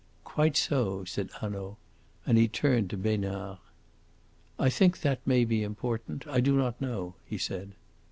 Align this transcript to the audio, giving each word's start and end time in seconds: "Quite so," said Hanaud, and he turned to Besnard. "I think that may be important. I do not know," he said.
"Quite 0.23 0.57
so," 0.57 1.05
said 1.05 1.29
Hanaud, 1.31 1.77
and 2.25 2.35
he 2.35 2.47
turned 2.47 2.89
to 2.89 2.97
Besnard. 2.97 3.59
"I 4.57 4.67
think 4.67 5.01
that 5.01 5.19
may 5.27 5.45
be 5.45 5.61
important. 5.61 6.25
I 6.25 6.39
do 6.39 6.57
not 6.57 6.81
know," 6.81 7.13
he 7.23 7.37
said. 7.37 7.73